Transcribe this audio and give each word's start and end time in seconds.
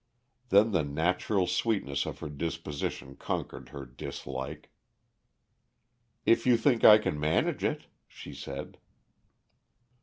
Then 0.49 0.71
the 0.71 0.83
natural 0.83 1.45
sweetness 1.45 2.07
of 2.07 2.21
her 2.21 2.29
disposition 2.31 3.15
conquered 3.15 3.69
her 3.69 3.85
dislike. 3.85 4.71
"If 6.25 6.47
you 6.47 6.57
think 6.57 6.83
I 6.83 6.97
can 6.97 7.19
manage 7.19 7.63
it," 7.63 7.85
she 8.07 8.33
said. 8.33 8.79